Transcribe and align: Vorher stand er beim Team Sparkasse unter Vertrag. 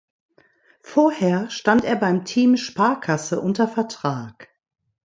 Vorher 0.81 1.51
stand 1.51 1.83
er 1.83 1.95
beim 1.95 2.25
Team 2.25 2.57
Sparkasse 2.57 3.39
unter 3.39 3.67
Vertrag. 3.67 4.49